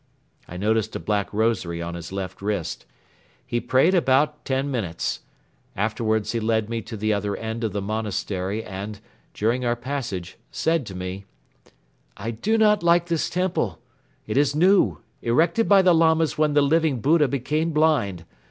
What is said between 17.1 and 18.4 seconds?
became blind.